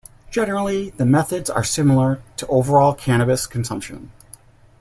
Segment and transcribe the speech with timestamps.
[0.31, 4.11] Generally the methods are similar to overall cannabis consumption.